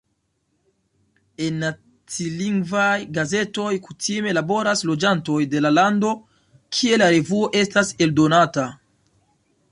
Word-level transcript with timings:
En 1.47 1.57
nacilingvaj 1.63 2.93
gazetoj 3.17 3.67
kutime 3.87 4.33
laboras 4.37 4.81
loĝantoj 4.91 5.37
de 5.51 5.61
la 5.65 5.71
lando, 5.79 6.13
kie 6.79 6.97
la 7.03 7.11
revuo 7.17 7.51
estas 7.61 7.93
eldonata. 8.07 8.65